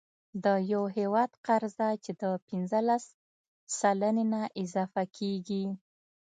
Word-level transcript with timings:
د 0.43 0.45
یو 0.71 0.83
هیواد 0.97 1.31
قرضه 1.45 1.89
چې 2.03 2.11
د 2.21 2.23
پنځلس 2.47 3.05
سلنې 3.79 4.25
نه 4.33 4.41
اضافه 4.63 5.03
کیږي، 5.17 5.63